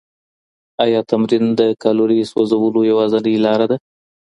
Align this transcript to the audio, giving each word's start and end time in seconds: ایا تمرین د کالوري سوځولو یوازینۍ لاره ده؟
ایا 0.83 0.99
تمرین 1.11 1.45
د 1.59 1.61
کالوري 1.83 2.19
سوځولو 2.31 2.79
یوازینۍ 2.91 3.35
لاره 3.45 3.65
ده؟ 3.71 3.77